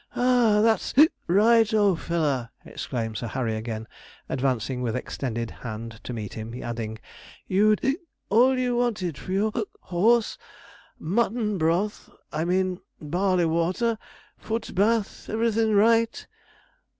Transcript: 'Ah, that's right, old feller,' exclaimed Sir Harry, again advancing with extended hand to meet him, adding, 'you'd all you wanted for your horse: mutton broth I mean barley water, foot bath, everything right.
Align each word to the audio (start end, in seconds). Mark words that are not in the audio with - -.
'Ah, 0.15 0.61
that's 0.63 0.95
right, 1.27 1.71
old 1.75 1.99
feller,' 2.01 2.49
exclaimed 2.65 3.17
Sir 3.19 3.27
Harry, 3.27 3.55
again 3.55 3.87
advancing 4.29 4.81
with 4.81 4.95
extended 4.95 5.51
hand 5.51 6.01
to 6.03 6.11
meet 6.11 6.33
him, 6.33 6.59
adding, 6.63 6.97
'you'd 7.45 7.99
all 8.29 8.57
you 8.57 8.75
wanted 8.75 9.15
for 9.15 9.31
your 9.31 9.51
horse: 9.81 10.39
mutton 10.97 11.59
broth 11.59 12.09
I 12.31 12.45
mean 12.45 12.79
barley 12.99 13.45
water, 13.45 13.99
foot 14.39 14.73
bath, 14.73 15.29
everything 15.29 15.75
right. 15.75 16.25